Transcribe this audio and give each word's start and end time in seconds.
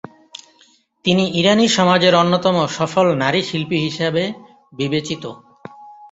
তিনি 1.05 1.23
ইরানি 1.39 1.65
সমাজের 1.69 2.13
অন্যতম 2.15 2.55
সফল 2.77 3.05
নারী 3.23 3.41
শিল্পী 3.41 3.77
হিসাবে 3.79 4.23
বিবেচিত। 4.73 5.23